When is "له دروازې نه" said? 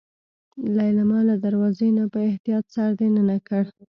1.29-2.05